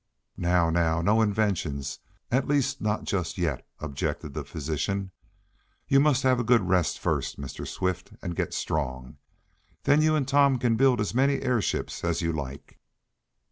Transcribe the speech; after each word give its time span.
"Now! 0.37 0.71
now! 0.71 0.99
No 1.03 1.21
inventions 1.21 1.99
at 2.31 2.47
least 2.47 2.81
not 2.81 3.03
just 3.03 3.37
yet!" 3.37 3.67
objected 3.79 4.33
the 4.33 4.43
physician. 4.43 5.11
"You 5.87 5.99
must 5.99 6.23
have 6.23 6.39
a 6.39 6.43
good 6.43 6.67
rest 6.67 6.97
first, 6.97 7.39
Mr. 7.39 7.67
Swift, 7.67 8.11
and 8.19 8.35
get 8.35 8.51
strong. 8.55 9.17
Then 9.83 10.01
you 10.01 10.15
and 10.15 10.27
Tom 10.27 10.57
can 10.57 10.75
build 10.75 10.99
as 11.01 11.13
many 11.13 11.43
airships 11.43 12.03
as 12.03 12.23
you 12.23 12.33
like." 12.33 12.79